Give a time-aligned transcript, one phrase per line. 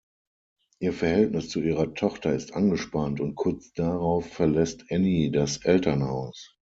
[0.79, 6.57] Ihr Verhältnis zu ihrer Tochter ist angespannt, und kurz darauf verlässt Annie das Elternhaus.